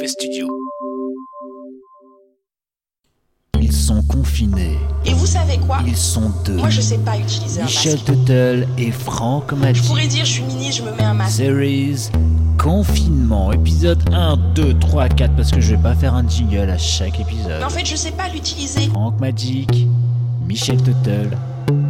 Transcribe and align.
Mauvais 0.00 0.08
Studio. 0.08 0.48
Ils 3.60 3.70
sont 3.70 4.02
confinés. 4.04 4.78
Et 5.04 5.12
vous 5.12 5.26
savez 5.26 5.58
quoi 5.58 5.80
Ils 5.86 5.94
sont 5.94 6.30
deux. 6.46 6.54
Moi, 6.54 6.70
je 6.70 6.80
sais 6.80 6.96
pas 6.96 7.18
utiliser 7.18 7.60
un 7.60 7.64
Michel 7.66 7.92
masque. 7.96 8.06
Tuttle 8.06 8.66
et 8.78 8.92
Franck 8.92 9.50
Je 9.50 9.54
Magic. 9.56 9.84
pourrais 9.84 10.06
dire, 10.06 10.24
je 10.24 10.30
suis 10.30 10.42
ministre, 10.44 10.84
je 10.86 10.90
me 10.90 10.96
mets 10.96 11.02
un 11.04 11.12
masque. 11.12 11.36
Series 11.36 12.08
Confinement, 12.56 13.52
épisode 13.52 14.02
1, 14.14 14.38
2, 14.54 14.78
3, 14.78 15.08
4, 15.10 15.36
parce 15.36 15.50
que 15.50 15.60
je 15.60 15.74
vais 15.74 15.82
pas 15.82 15.94
faire 15.94 16.14
un 16.14 16.26
jingle 16.26 16.70
à 16.70 16.78
chaque 16.78 17.20
épisode. 17.20 17.58
Mais 17.58 17.64
en 17.64 17.68
fait, 17.68 17.84
je 17.84 17.96
sais 17.96 18.12
pas 18.12 18.28
l'utiliser. 18.30 18.88
Franck 18.88 19.20
Magic, 19.20 19.86
Michel 20.46 20.78
Tuttle, 20.82 21.36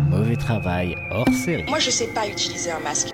mauvais 0.09 0.35
travail 0.35 0.97
hors 1.13 1.29
série. 1.45 1.63
Moi, 1.69 1.79
je 1.79 1.91
sais 1.91 2.09
pas 2.09 2.27
utiliser 2.27 2.73
un 2.73 2.81
masque. 2.81 3.11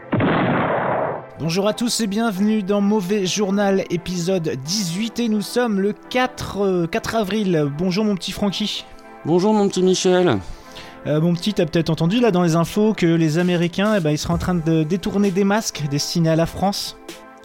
Bonjour 1.38 1.68
à 1.68 1.74
tous 1.74 2.00
et 2.00 2.06
bienvenue 2.06 2.62
dans 2.62 2.80
Mauvais 2.80 3.26
Journal, 3.26 3.84
épisode 3.90 4.56
18, 4.64 5.20
et 5.20 5.28
nous 5.28 5.42
sommes 5.42 5.80
le 5.80 5.92
4, 5.92 6.58
euh, 6.62 6.86
4 6.86 7.14
avril. 7.16 7.70
Bonjour 7.76 8.06
mon 8.06 8.14
petit 8.14 8.32
Francky. 8.32 8.84
Bonjour 9.26 9.52
mon 9.52 9.68
petit 9.68 9.82
Michel. 9.82 10.38
Euh, 11.06 11.20
mon 11.20 11.34
petit, 11.34 11.52
t'as 11.52 11.66
peut-être 11.66 11.90
entendu 11.90 12.20
là 12.20 12.30
dans 12.30 12.42
les 12.42 12.56
infos 12.56 12.94
que 12.94 13.06
les 13.06 13.36
Américains, 13.36 13.94
eh 13.96 14.00
ben, 14.00 14.10
ils 14.12 14.18
seraient 14.18 14.32
en 14.32 14.38
train 14.38 14.54
de 14.54 14.82
détourner 14.82 15.30
des 15.30 15.44
masques 15.44 15.82
destinés 15.90 16.30
à 16.30 16.36
la 16.36 16.46
France. 16.46 16.96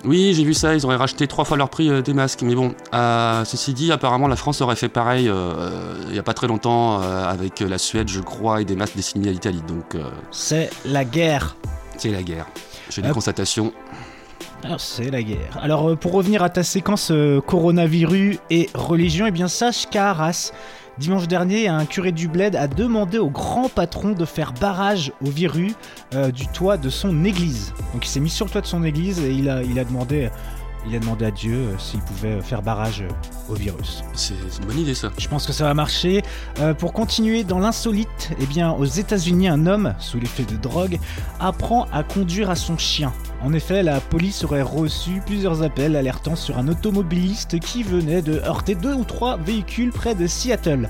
Oui, 0.03 0.33
j'ai 0.33 0.43
vu 0.43 0.53
ça, 0.53 0.73
ils 0.73 0.85
auraient 0.85 0.95
racheté 0.95 1.27
trois 1.27 1.45
fois 1.45 1.57
leur 1.57 1.69
prix 1.69 1.89
euh, 1.89 2.01
des 2.01 2.13
masques. 2.13 2.41
Mais 2.43 2.55
bon, 2.55 2.73
euh, 2.93 3.43
ceci 3.45 3.73
dit, 3.73 3.91
apparemment 3.91 4.27
la 4.27 4.37
France 4.37 4.61
aurait 4.61 4.77
fait 4.77 4.89
pareil 4.89 5.27
euh, 5.27 5.95
il 6.09 6.15
y 6.15 6.19
a 6.19 6.23
pas 6.23 6.33
très 6.33 6.47
longtemps 6.47 7.01
avec 7.01 7.59
la 7.59 7.77
Suède, 7.77 8.07
je 8.07 8.21
crois, 8.21 8.61
et 8.61 8.65
des 8.65 8.75
masques 8.75 8.95
destinés 8.95 9.29
à 9.29 9.31
l'Italie. 9.31 9.61
Donc 9.67 9.97
C'est 10.31 10.69
la 10.85 11.03
guerre. 11.03 11.57
c'est 11.97 12.09
la 12.09 12.23
guerre. 12.23 12.47
J'ai 12.91 13.01
des 13.01 13.07
Hop. 13.07 13.15
constatations. 13.15 13.73
Alors, 14.63 14.79
c'est 14.79 15.09
la 15.09 15.23
guerre. 15.23 15.57
Alors, 15.61 15.89
euh, 15.89 15.95
pour 15.95 16.11
revenir 16.11 16.43
à 16.43 16.49
ta 16.49 16.61
séquence 16.63 17.09
euh, 17.11 17.41
coronavirus 17.41 18.37
et 18.51 18.69
religion, 18.75 19.25
eh 19.25 19.31
bien, 19.31 19.47
sache 19.47 19.87
qu'à 19.87 20.11
Arras, 20.11 20.51
dimanche 20.99 21.27
dernier, 21.27 21.67
un 21.67 21.85
curé 21.85 22.11
du 22.11 22.27
bled 22.27 22.55
a 22.55 22.67
demandé 22.67 23.17
au 23.17 23.29
grand 23.29 23.69
patron 23.69 24.11
de 24.11 24.25
faire 24.25 24.53
barrage 24.53 25.11
au 25.25 25.29
virus 25.29 25.73
euh, 26.13 26.29
du 26.31 26.47
toit 26.47 26.77
de 26.77 26.89
son 26.89 27.23
église. 27.25 27.73
Donc, 27.93 28.05
il 28.05 28.09
s'est 28.09 28.19
mis 28.19 28.29
sur 28.29 28.45
le 28.45 28.51
toit 28.51 28.61
de 28.61 28.67
son 28.67 28.83
église 28.83 29.19
et 29.19 29.31
il 29.31 29.49
a, 29.49 29.63
il 29.63 29.79
a 29.79 29.83
demandé. 29.83 30.29
Il 30.87 30.95
a 30.95 30.99
demandé 30.99 31.25
à 31.25 31.31
Dieu 31.31 31.55
euh, 31.55 31.77
s'il 31.77 31.99
pouvait 32.01 32.33
euh, 32.33 32.41
faire 32.41 32.61
barrage 32.61 33.01
euh, 33.01 33.51
au 33.51 33.55
virus. 33.55 34.03
C'est 34.13 34.33
c'est 34.49 34.61
une 34.61 34.67
bonne 34.67 34.79
idée 34.79 34.95
ça. 34.95 35.11
Je 35.17 35.27
pense 35.27 35.45
que 35.45 35.53
ça 35.53 35.65
va 35.65 35.73
marcher. 35.73 36.23
Euh, 36.59 36.73
pour 36.73 36.93
continuer 36.93 37.43
dans 37.43 37.59
l'insolite, 37.59 38.31
eh 38.39 38.45
bien, 38.45 38.71
aux 38.71 38.85
États-Unis, 38.85 39.47
un 39.47 39.67
homme 39.67 39.93
sous 39.99 40.19
l'effet 40.19 40.43
de 40.43 40.57
drogue 40.57 40.99
apprend 41.39 41.87
à 41.91 42.03
conduire 42.03 42.49
à 42.49 42.55
son 42.55 42.77
chien. 42.77 43.13
En 43.43 43.53
effet, 43.53 43.81
la 43.83 43.99
police 43.99 44.43
aurait 44.43 44.61
reçu 44.61 45.21
plusieurs 45.25 45.63
appels 45.63 45.95
alertant 45.95 46.35
sur 46.35 46.57
un 46.57 46.67
automobiliste 46.67 47.59
qui 47.59 47.83
venait 47.83 48.21
de 48.21 48.39
heurter 48.39 48.75
deux 48.75 48.93
ou 48.93 49.03
trois 49.03 49.37
véhicules 49.37 49.91
près 49.91 50.13
de 50.13 50.27
Seattle. 50.27 50.89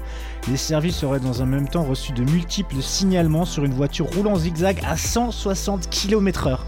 Les 0.50 0.58
services 0.58 1.03
auraient 1.03 1.20
dans 1.20 1.42
un 1.42 1.45
même 1.45 1.67
temps 1.67 1.83
reçu 1.83 2.11
de 2.14 2.23
multiples 2.23 2.81
signalements 2.81 3.45
sur 3.45 3.64
une 3.64 3.73
voiture 3.73 4.08
roulant 4.08 4.33
en 4.33 4.38
zigzag 4.38 4.81
à 4.86 4.98
160 4.98 5.89
km/h. 5.89 6.59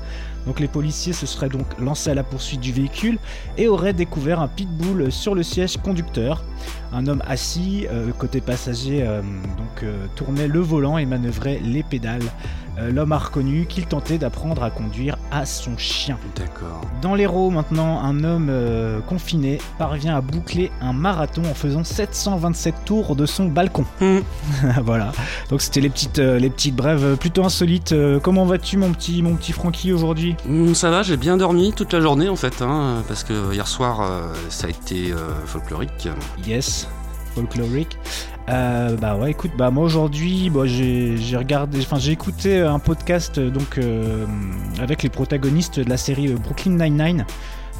Donc 0.45 0.59
les 0.59 0.67
policiers 0.67 1.13
se 1.13 1.25
seraient 1.25 1.49
donc 1.49 1.65
lancés 1.79 2.09
à 2.09 2.13
la 2.13 2.23
poursuite 2.23 2.59
du 2.59 2.71
véhicule 2.71 3.17
et 3.57 3.67
auraient 3.67 3.93
découvert 3.93 4.39
un 4.39 4.47
pitbull 4.47 5.11
sur 5.11 5.35
le 5.35 5.43
siège 5.43 5.77
conducteur. 5.77 6.43
Un 6.91 7.07
homme 7.07 7.23
assis, 7.25 7.87
euh, 7.89 8.11
côté 8.11 8.41
passager, 8.41 9.03
euh, 9.03 9.21
donc 9.21 9.83
euh, 9.83 10.05
tournait 10.15 10.47
le 10.47 10.59
volant 10.59 10.97
et 10.97 11.05
manœuvrait 11.05 11.59
les 11.63 11.83
pédales. 11.83 12.23
Euh, 12.77 12.91
L'homme 12.91 13.11
a 13.11 13.17
reconnu 13.17 13.65
qu'il 13.65 13.85
tentait 13.85 14.17
d'apprendre 14.17 14.63
à 14.63 14.69
conduire 14.69 15.17
à 15.31 15.45
son 15.45 15.77
chien. 15.77 16.17
D'accord. 16.35 16.81
Dans 17.01 17.15
l'Hérault, 17.15 17.49
maintenant, 17.49 18.01
un 18.01 18.23
homme 18.23 18.47
euh, 18.49 18.99
confiné 19.01 19.59
parvient 19.77 20.15
à 20.15 20.21
boucler 20.21 20.71
un 20.81 20.93
marathon 20.93 21.43
en 21.49 21.53
faisant 21.53 21.83
727 21.83 22.75
tours 22.85 23.15
de 23.15 23.25
son 23.25 23.45
balcon. 23.45 23.85
Hmm. 24.01 24.19
voilà. 24.83 25.11
Donc 25.49 25.61
c'était 25.61 25.81
les 25.81 25.89
petites, 25.89 26.19
euh, 26.19 26.39
les 26.39 26.49
petites 26.49 26.75
brèves 26.75 27.17
plutôt 27.17 27.43
insolites. 27.43 27.91
Euh, 27.91 28.19
comment 28.19 28.45
vas-tu, 28.45 28.77
mon 28.77 28.91
petit, 28.91 29.21
mon 29.21 29.35
petit 29.35 29.51
Francky, 29.51 29.93
aujourd'hui? 29.93 30.35
Hmm, 30.45 30.73
ça 30.73 30.89
va, 30.89 31.03
j'ai 31.03 31.17
bien 31.17 31.37
dormi 31.37 31.73
toute 31.73 31.93
la 31.93 32.01
journée 32.01 32.29
en 32.29 32.35
fait, 32.35 32.61
hein, 32.61 33.03
parce 33.07 33.23
que 33.23 33.53
hier 33.53 33.67
soir 33.67 34.01
euh, 34.01 34.21
ça 34.49 34.67
a 34.67 34.69
été 34.69 35.11
euh, 35.11 35.33
folklorique. 35.45 36.07
Yes, 36.45 36.87
folklorique. 37.33 37.97
Euh, 38.49 38.97
bah 38.97 39.15
ouais, 39.15 39.31
écoute, 39.31 39.51
bah 39.57 39.71
moi 39.71 39.85
aujourd'hui, 39.85 40.49
bah, 40.49 40.65
j'ai 40.65 41.37
regardé, 41.37 41.79
enfin 41.79 41.97
j'ai 41.97 42.11
écouté 42.11 42.59
un 42.59 42.79
podcast 42.79 43.37
euh, 43.37 43.49
donc 43.49 43.77
euh, 43.77 44.25
avec 44.81 45.01
les 45.03 45.09
protagonistes 45.09 45.79
de 45.79 45.89
la 45.89 45.97
série 45.97 46.27
euh, 46.27 46.35
Brooklyn 46.35 46.77
Nine-Nine. 46.77 47.25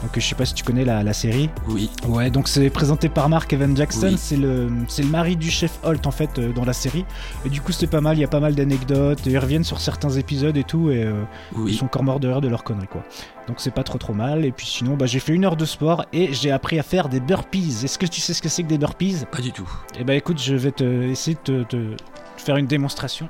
Donc 0.03 0.12
je 0.16 0.19
sais 0.19 0.36
pas 0.36 0.46
si 0.46 0.53
tu 0.53 0.64
connais 0.66 0.84
la, 0.84 1.02
la 1.02 1.14
série. 1.14 1.50
Oui. 1.69 1.90
Ouais, 2.08 2.30
donc 2.30 2.47
c'est 2.50 2.69
présenté 2.69 3.08
par 3.09 3.30
Mark 3.30 3.52
Evan 3.53 3.75
Jackson. 3.75 4.09
Oui. 4.12 4.18
C'est 4.18 4.36
le 4.36 4.69
c'est 4.90 5.02
le 5.02 5.08
mari 5.09 5.38
du 5.38 5.50
chef 5.50 5.80
Holt 5.84 6.06
en 6.06 6.12
fait 6.12 6.38
euh, 6.40 6.52
dans 6.52 6.66
la 6.66 6.74
série. 6.74 7.06
Et 7.46 7.50
du 7.50 7.62
coup 7.62 7.72
c'est 7.72 7.88
pas 7.88 8.02
mal. 8.02 8.18
Il 8.18 8.22
y 8.22 8.24
a 8.25 8.28
pas 8.28 8.42
mal 8.42 8.53
d'anecdotes. 8.53 9.25
et 9.25 9.31
Ils 9.31 9.40
reviennent 9.40 9.63
sur 9.63 9.80
certains 9.80 10.09
épisodes 10.12 10.58
et 10.58 10.63
tout 10.66 10.92
et 10.92 11.03
euh, 11.03 11.24
ils 11.53 11.59
Oui. 11.59 11.74
sont 11.75 11.86
encore 11.86 12.03
morts 12.03 12.19
de 12.19 12.28
rire 12.28 12.42
de 12.42 12.50
leur 12.50 12.63
conneries 12.66 12.88
quoi. 12.88 13.03
Donc 13.47 13.58
c'est 13.59 13.72
pas 13.74 13.84
trop 13.84 13.97
trop 13.97 14.13
mal. 14.13 14.44
Et 14.46 14.52
puis 14.52 14.68
sinon 14.68 14.96
bah 14.97 15.06
j'ai 15.06 15.19
fait 15.19 15.34
une 15.34 15.46
heure 15.46 15.56
de 15.56 15.66
sport 15.66 16.06
et 16.12 16.34
j'ai 16.34 16.52
appris 16.52 16.78
à 16.80 16.84
faire 16.84 17.08
des 17.08 17.22
burpees. 17.22 17.84
Est-ce 17.86 17.97
que 17.97 18.06
tu 18.06 18.19
sais 18.19 18.34
ce 18.34 18.42
que 18.42 18.50
c'est 18.50 18.63
que 18.63 18.68
des 18.68 18.78
burpees? 18.78 19.25
Pas 19.31 19.40
du 19.42 19.53
tout. 19.53 19.69
Eh 19.97 20.03
bah 20.03 20.16
écoute, 20.16 20.40
je 20.42 20.53
vais 20.56 20.72
te 20.72 20.84
essayer 20.84 21.38
de 21.46 21.63
te, 21.63 21.78
te 21.78 21.96
faire 22.38 22.58
une 22.58 22.68
démonstration. 22.68 23.30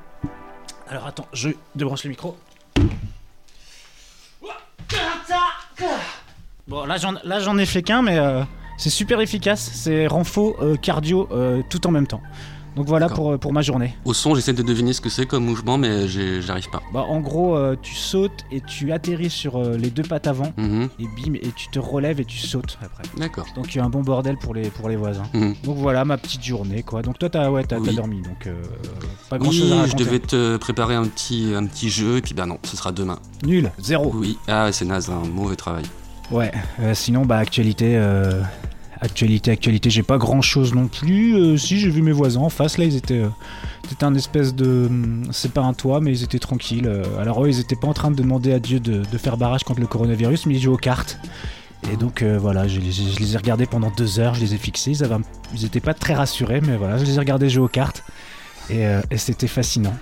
Alors 0.89 1.05
attends, 1.05 1.27
je 1.33 1.49
débranche 1.75 2.03
le 2.03 2.09
micro. 2.09 2.35
Bon, 6.67 6.85
là 6.85 6.95
j'en, 6.97 7.57
ai 7.57 7.65
fait 7.65 7.83
qu'un, 7.83 8.01
mais 8.01 8.17
euh, 8.17 8.41
c'est 8.77 8.89
super 8.89 9.19
efficace. 9.19 9.69
C'est 9.73 10.07
renfo, 10.07 10.55
euh, 10.61 10.75
cardio, 10.77 11.27
euh, 11.31 11.61
tout 11.69 11.85
en 11.87 11.91
même 11.91 12.07
temps. 12.07 12.21
Donc 12.77 12.87
voilà 12.87 13.07
pour, 13.07 13.37
pour 13.37 13.53
ma 13.53 13.61
journée. 13.61 13.95
Au 14.03 14.13
son, 14.15 14.33
j'essaie 14.33 14.53
de 14.53 14.63
deviner 14.63 14.93
ce 14.93 15.01
que 15.01 15.09
c'est 15.09 15.27
comme 15.27 15.45
mouvement, 15.45 15.77
mais 15.77 16.07
j'arrive 16.07 16.71
pas. 16.71 16.81
Bah, 16.91 17.01
en 17.07 17.19
gros, 17.19 17.55
euh, 17.55 17.75
tu 17.79 17.93
sautes 17.93 18.45
et 18.51 18.61
tu 18.61 18.91
atterris 18.91 19.29
sur 19.29 19.57
euh, 19.57 19.77
les 19.77 19.91
deux 19.91 20.01
pattes 20.01 20.25
avant, 20.25 20.51
Mhm. 20.57 20.89
et 20.99 21.03
bim, 21.03 21.35
et 21.35 21.51
tu 21.55 21.67
te 21.67 21.77
relèves 21.77 22.19
et 22.19 22.25
tu 22.25 22.37
sautes 22.39 22.79
après. 22.83 23.03
D'accord. 23.17 23.45
Donc 23.55 23.75
il 23.75 23.77
y 23.77 23.81
a 23.81 23.83
un 23.83 23.89
bon 23.89 24.01
bordel 24.01 24.37
pour 24.37 24.55
les, 24.55 24.71
pour 24.71 24.89
les 24.89 24.95
voisins. 24.95 25.27
Mhm. 25.35 25.53
Donc 25.65 25.77
voilà 25.77 26.03
ma 26.03 26.17
petite 26.17 26.43
journée 26.43 26.81
quoi. 26.81 27.03
Donc 27.03 27.19
toi 27.19 27.29
t'as 27.29 27.47
ouais, 27.51 27.63
dormi, 27.63 28.21
donc 28.23 28.47
euh, 28.47 28.55
pas 29.29 29.37
grand 29.37 29.51
chose 29.51 29.65
Oui, 29.65 29.71
à 29.73 29.75
je 29.75 29.81
raconter. 29.91 30.03
devais 30.05 30.19
te 30.19 30.57
préparer 30.57 30.95
un 30.95 31.05
petit, 31.05 31.53
un 31.55 31.67
petit 31.67 31.91
jeu, 31.91 32.17
et 32.17 32.21
puis 32.21 32.33
bah 32.33 32.47
non, 32.47 32.57
ce 32.63 32.75
sera 32.75 32.91
demain. 32.91 33.19
Nul, 33.45 33.69
zéro. 33.77 34.09
Oui, 34.15 34.39
ah 34.47 34.71
c'est 34.71 34.85
naze, 34.85 35.11
un 35.11 35.27
mauvais 35.27 35.55
travail. 35.57 35.83
Ouais, 36.31 36.51
euh, 36.79 36.93
sinon, 36.93 37.25
bah, 37.25 37.37
actualité, 37.37 37.95
euh, 37.95 38.41
actualité, 39.01 39.51
actualité, 39.51 39.89
j'ai 39.89 40.03
pas 40.03 40.17
grand 40.17 40.41
chose 40.41 40.73
non 40.73 40.87
plus. 40.87 41.35
Euh, 41.35 41.57
si, 41.57 41.79
j'ai 41.79 41.89
vu 41.89 42.01
mes 42.01 42.11
voisins 42.11 42.41
en 42.41 42.49
face, 42.49 42.77
là, 42.77 42.85
ils 42.85 42.95
étaient. 42.95 43.21
c'était 43.89 44.05
un 44.05 44.15
espèce 44.15 44.55
de. 44.55 44.87
hum, 44.87 45.25
C'est 45.31 45.51
pas 45.51 45.61
un 45.61 45.73
toit, 45.73 45.99
mais 46.01 46.11
ils 46.11 46.23
étaient 46.23 46.39
tranquilles. 46.39 46.89
alors, 47.19 47.43
eux, 47.45 47.49
ils 47.49 47.59
étaient 47.59 47.75
pas 47.75 47.87
en 47.87 47.93
train 47.93 48.09
de 48.11 48.15
demander 48.15 48.53
à 48.53 48.59
Dieu 48.59 48.79
de, 48.79 49.03
de 49.03 49.17
faire 49.17 49.37
barrage 49.37 49.63
contre 49.63 49.81
le 49.81 49.87
coronavirus, 49.87 50.45
mais 50.47 50.55
ils 50.55 50.61
jouaient 50.61 50.73
aux 50.73 50.77
cartes. 50.77 51.19
Et 51.91 51.97
donc, 51.97 52.21
euh, 52.21 52.37
voilà, 52.39 52.67
je, 52.67 52.79
les- 52.79 52.91
je 52.93 53.19
les 53.19 53.33
ai 53.33 53.37
regardés 53.37 53.65
pendant 53.65 53.91
deux 53.97 54.17
heures, 54.19 54.35
je 54.35 54.39
les 54.39 54.53
ai 54.53 54.57
fixés. 54.57 54.91
Ils, 54.91 55.03
avaient 55.03 55.15
ils 55.53 55.65
étaient 55.65 55.81
pas 55.81 55.93
très 55.93 56.13
rassurés, 56.13 56.61
mais 56.61 56.77
voilà, 56.77 56.97
je 56.97 57.03
les 57.03 57.15
ai 57.15 57.19
regardés 57.19 57.49
jouer 57.49 57.65
aux 57.65 57.67
cartes. 57.67 58.03
Et, 58.69 58.85
euh, 58.87 59.01
et 59.11 59.17
c'était 59.17 59.47
fascinant. 59.47 59.93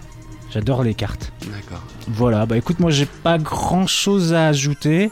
J'adore 0.54 0.84
les 0.84 0.94
cartes. 0.94 1.32
D'accord. 1.52 1.82
Voilà, 2.10 2.46
bah 2.46 2.56
écoute, 2.58 2.80
moi 2.80 2.92
j'ai 2.92 3.08
pas 3.08 3.40
grand 3.40 3.88
chose 3.88 4.34
à 4.34 4.48
ajouter. 4.48 5.10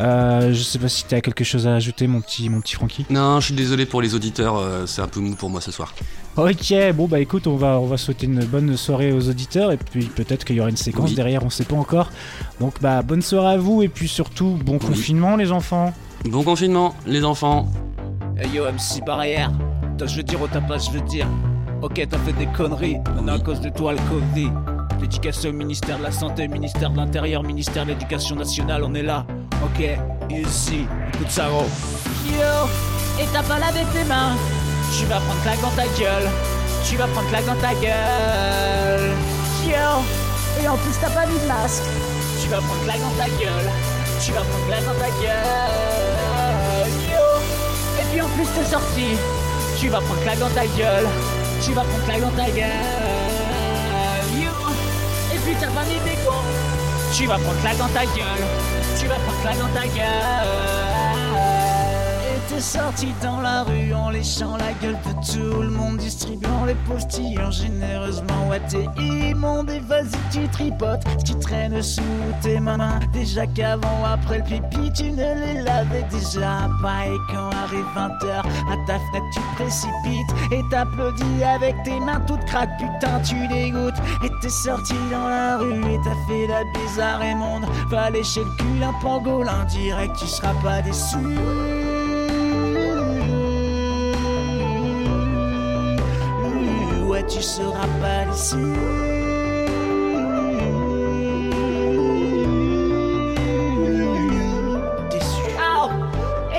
Euh, 0.00 0.52
je 0.52 0.62
sais 0.62 0.78
pas 0.78 0.88
si 0.88 1.04
t'as 1.04 1.20
quelque 1.20 1.44
chose 1.44 1.66
à 1.66 1.74
ajouter, 1.74 2.06
mon 2.06 2.20
petit, 2.20 2.48
mon 2.48 2.60
petit 2.60 2.74
Francky. 2.74 3.04
Non, 3.10 3.38
je 3.40 3.46
suis 3.46 3.54
désolé 3.54 3.84
pour 3.86 4.00
les 4.00 4.14
auditeurs, 4.14 4.56
euh, 4.56 4.86
c'est 4.86 5.02
un 5.02 5.08
peu 5.08 5.20
mou 5.20 5.34
pour 5.34 5.50
moi 5.50 5.60
ce 5.60 5.70
soir. 5.70 5.92
Ok, 6.36 6.72
bon 6.94 7.06
bah 7.06 7.20
écoute, 7.20 7.46
on 7.46 7.56
va, 7.56 7.78
on 7.78 7.86
va 7.86 7.96
souhaiter 7.98 8.26
une 8.26 8.44
bonne 8.44 8.76
soirée 8.76 9.12
aux 9.12 9.28
auditeurs 9.28 9.72
et 9.72 9.76
puis 9.76 10.04
peut-être 10.06 10.44
qu'il 10.44 10.56
y 10.56 10.60
aura 10.60 10.70
une 10.70 10.76
séquence 10.76 11.10
Oui. 11.10 11.16
derrière, 11.16 11.44
on 11.44 11.50
sait 11.50 11.64
pas 11.64 11.76
encore. 11.76 12.10
Donc 12.60 12.80
bah 12.80 13.02
bonne 13.02 13.20
soirée 13.20 13.54
à 13.54 13.58
vous 13.58 13.82
et 13.82 13.88
puis 13.88 14.08
surtout 14.08 14.58
bon 14.64 14.78
Oui. 14.80 14.86
confinement 14.86 15.36
les 15.36 15.52
enfants. 15.52 15.92
Bon 16.24 16.42
confinement, 16.44 16.94
les 17.06 17.24
enfants. 17.24 17.68
Hey 18.38 18.48
yo 18.54 18.64
MC 18.64 19.04
Barrière, 19.04 19.50
je 20.02 20.16
veux 20.16 20.22
dire 20.22 20.40
au 20.40 20.46
ta 20.46 20.60
place, 20.62 20.86
je 20.86 20.92
veux 20.92 21.04
dire. 21.06 21.26
Ok, 21.82 22.00
t'as 22.08 22.18
fait 22.18 22.32
des 22.34 22.46
conneries, 22.46 22.96
maintenant 23.14 23.34
à 23.34 23.38
cause 23.38 23.60
de 23.60 23.68
toi 23.70 23.92
le 23.92 23.98
Covid. 24.08 24.50
L'éducation, 25.00 25.52
ministère 25.52 25.98
de 25.98 26.02
la 26.04 26.12
Santé, 26.12 26.46
ministère 26.46 26.90
de 26.90 26.96
l'Intérieur, 26.98 27.42
ministère 27.42 27.84
de 27.84 27.90
l'Éducation 27.90 28.36
nationale, 28.36 28.82
on 28.84 28.94
est 28.94 29.02
là. 29.02 29.26
Ok, 29.62 29.80
ici, 30.30 30.86
écoute 31.14 31.30
ça 31.30 31.48
gros. 31.48 31.66
Yo, 32.26 32.68
et 33.20 33.26
t'as 33.32 33.42
pas 33.42 33.58
lavé 33.58 33.80
tes 33.92 34.04
mains. 34.04 34.36
Tu 34.98 35.04
vas 35.06 35.20
prendre 35.20 35.40
claque 35.42 35.60
dans 35.60 35.70
ta 35.70 35.84
gueule, 35.98 36.28
tu 36.84 36.96
vas 36.96 37.06
prendre 37.08 37.28
claque 37.28 37.46
dans 37.46 37.56
ta 37.56 37.74
gueule. 37.74 39.10
Yo, 39.64 40.62
et 40.62 40.68
en 40.68 40.76
plus 40.76 40.94
t'as 41.00 41.10
pas 41.10 41.26
mis 41.26 41.38
de 41.38 41.46
masque. 41.46 41.82
Tu 42.42 42.48
vas 42.48 42.56
prendre 42.58 42.82
claque 42.84 43.00
dans 43.00 43.22
ta 43.22 43.28
gueule, 43.28 43.70
tu 44.24 44.32
vas 44.32 44.40
prendre 44.40 44.66
claque 44.66 44.84
dans 44.84 44.94
ta 44.94 45.10
gueule. 45.20 46.90
Yo, 47.12 48.00
Et 48.00 48.04
puis 48.10 48.22
en 48.22 48.28
plus 48.28 48.46
t'es 48.46 48.64
sorti. 48.70 49.06
tu 49.78 49.88
vas 49.88 50.00
prendre 50.00 50.20
claque 50.22 50.38
dans 50.38 50.48
ta 50.50 50.66
gueule, 50.66 51.06
tu 51.62 51.72
vas 51.72 51.82
prendre 51.82 52.04
claque 52.06 52.20
dans 52.22 52.42
ta 52.42 52.50
gueule. 52.50 52.66
Yo, 54.40 54.50
Et 55.34 55.38
puis 55.38 55.54
t'as 55.60 55.68
pas 55.68 55.84
mis 55.84 56.00
des 56.08 56.16
gants. 56.24 56.44
tu 57.14 57.26
vas 57.26 57.38
prendre 57.38 57.60
claque 57.60 57.78
dans 57.78 57.88
ta 57.88 58.04
gueule, 58.06 58.44
tu 59.00 59.06
vas 59.06 59.14
prendre 59.14 59.40
claque 59.40 59.58
dans 59.58 59.80
ta 59.80 59.86
gueule. 59.86 60.79
Sorti 62.60 63.08
dans 63.22 63.40
la 63.40 63.62
rue 63.62 63.94
en 63.94 64.10
léchant 64.10 64.56
la 64.58 64.72
gueule 64.74 64.98
de 65.06 65.32
tout 65.32 65.62
le 65.62 65.70
monde, 65.70 65.96
distribuant 65.96 66.66
les 66.66 66.74
postillons 66.86 67.50
généreusement. 67.50 68.48
Ouais, 68.48 68.60
t'es 68.68 68.86
immonde 68.98 69.70
et 69.70 69.80
vas-y, 69.80 70.30
tu 70.30 70.46
tripotes 70.48 71.00
ce 71.18 71.24
qui 71.24 71.38
traîne 71.38 71.82
sous 71.82 72.02
tes 72.42 72.60
mains. 72.60 73.00
Déjà 73.14 73.46
qu'avant 73.46 74.04
après 74.04 74.38
le 74.38 74.44
pipi, 74.44 74.92
tu 74.92 75.10
ne 75.10 75.16
les 75.16 75.62
lavais 75.62 76.04
déjà 76.10 76.68
pas. 76.82 77.06
Et 77.06 77.16
quand 77.32 77.50
arrive 77.64 77.86
20h, 77.96 78.38
à 78.38 78.76
ta 78.86 78.98
fenêtre, 78.98 79.26
tu 79.32 79.40
te 79.40 79.54
précipites 79.56 80.52
et 80.52 80.62
t'applaudis 80.70 81.42
avec 81.42 81.82
tes 81.82 81.98
mains 81.98 82.20
toutes 82.26 82.44
craques. 82.44 82.78
Putain, 82.78 83.20
tu 83.20 83.48
dégoûtes. 83.48 83.98
Et 84.22 84.30
t'es 84.42 84.50
sorti 84.50 84.94
dans 85.10 85.28
la 85.28 85.56
rue 85.56 85.80
et 85.80 85.98
t'as 86.04 86.28
fait 86.28 86.46
la 86.46 86.62
bizarre 86.78 87.22
et 87.22 87.34
monde. 87.34 87.64
Va 87.88 88.10
lécher 88.10 88.44
le 88.44 88.56
cul 88.58 88.84
un 88.84 88.92
pangolin 89.00 89.64
direct, 89.64 90.14
tu 90.18 90.26
seras 90.26 90.54
pas 90.62 90.82
déçu. 90.82 91.16
Tu 97.30 97.42
seras 97.42 97.86
pas 98.00 98.24
déçu. 98.30 98.56
Déçu. 105.10 105.46
Ow 105.58 105.90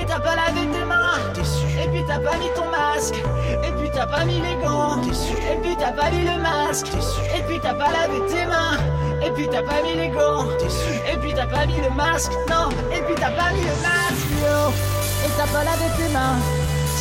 Et 0.00 0.06
t'as 0.06 0.18
pas 0.18 0.36
lavé 0.36 0.66
tes 0.72 0.84
mains? 0.86 1.18
Déçu. 1.34 1.66
Et 1.78 1.88
puis 1.88 2.04
t'as 2.06 2.18
pas 2.18 2.36
mis 2.38 2.50
ton 2.56 2.70
masque? 2.70 3.22
Et 3.62 3.72
puis 3.72 3.90
t'as 3.92 4.06
pas 4.06 4.24
mis 4.24 4.40
les 4.40 4.56
gants? 4.64 4.96
Déçu. 4.96 5.34
Et 5.34 5.56
puis 5.62 5.76
t'as 5.76 5.92
pas 5.92 6.10
mis 6.10 6.24
le 6.24 6.40
masque? 6.40 6.86
Déçu. 6.86 7.20
Et 7.36 7.42
puis 7.42 7.60
t'as 7.60 7.74
pas 7.74 7.90
lavé 7.90 8.24
tes 8.28 8.46
mains? 8.46 8.78
Et 9.24 9.30
puis 9.30 9.48
t'as 9.48 9.62
pas 9.62 9.82
mis 9.82 9.94
les 9.94 10.08
gants? 10.08 10.44
Déçu. 10.58 10.94
Et 11.12 11.16
puis 11.18 11.34
t'as 11.34 11.46
pas 11.46 11.66
mis 11.66 11.80
le 11.80 11.90
masque? 11.90 12.32
Non 12.48 12.70
Et 12.90 13.02
puis 13.02 13.14
t'as 13.14 13.30
pas 13.30 13.52
mis 13.52 13.60
le 13.60 13.76
masque 13.84 14.30
Yo 14.40 14.72
Et 15.26 15.30
t'as 15.36 15.46
pas 15.52 15.64
lavé 15.64 15.84
tes 15.98 16.12
mains? 16.12 16.40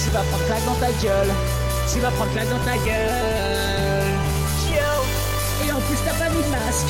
Tu 0.04 0.10
vas 0.10 0.24
prendre 0.24 0.46
claque 0.46 0.66
dans 0.66 0.76
ta 0.76 0.92
gueule 1.02 1.32
Tu 1.94 2.00
vas 2.00 2.10
prendre 2.12 2.32
claque 2.32 2.50
dans 2.50 2.60
ta 2.60 2.78
gueule. 2.78 4.16
Yo. 4.72 5.66
Et 5.66 5.72
en 5.72 5.80
plus 5.82 5.98
t'as 6.06 6.14
pas 6.14 6.30
mis 6.30 6.42
de 6.42 6.50
masque. 6.50 6.88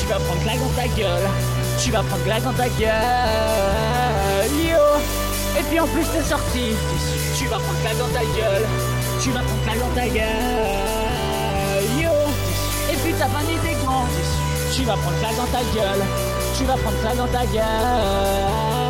Tu 0.00 0.06
vas 0.06 0.20
prendre 0.20 0.40
claque 0.42 0.60
dans 0.60 0.80
ta 0.80 0.86
gueule. 0.86 1.28
Tu 1.82 1.90
vas 1.90 2.02
prendre 2.04 2.22
claque 2.22 2.44
dans 2.44 2.52
ta 2.52 2.68
gueule. 2.68 2.92
Yo. 4.62 5.58
Et 5.58 5.62
puis 5.64 5.80
en 5.80 5.86
plus 5.88 6.04
t'es 6.04 6.22
sorti. 6.22 6.76
Tu 7.36 7.46
vas 7.46 7.58
prendre 7.58 7.80
claque 7.80 7.98
dans 7.98 8.08
ta 8.08 8.20
gueule. 8.20 8.66
Tu 9.20 9.30
vas 9.32 9.40
prendre 9.40 9.62
claque 9.64 9.80
dans 9.80 9.94
ta 10.00 10.06
gueule. 10.06 10.24
Yo. 12.00 12.12
Et 12.92 12.96
puis 13.02 13.14
t'as 13.18 13.26
pas 13.26 13.42
mis 13.42 13.58
des 13.68 13.74
gants. 13.84 14.06
Tu 14.72 14.84
vas 14.84 14.96
prendre 14.96 15.18
claque 15.18 15.36
dans 15.36 15.46
ta 15.46 15.64
gueule. 15.74 16.04
Tu 16.56 16.64
vas 16.64 16.76
prendre 16.76 17.00
claque 17.00 17.16
dans 17.16 17.26
ta 17.26 17.44
gueule 17.46 18.85